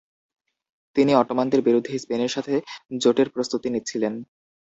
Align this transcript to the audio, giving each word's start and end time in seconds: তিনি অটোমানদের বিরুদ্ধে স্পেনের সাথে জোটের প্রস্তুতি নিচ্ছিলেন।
তিনি 0.95 1.11
অটোমানদের 1.15 1.61
বিরুদ্ধে 1.61 1.93
স্পেনের 1.99 2.31
সাথে 2.31 2.53
জোটের 2.97 3.27
প্রস্তুতি 3.29 3.67
নিচ্ছিলেন। 3.69 4.13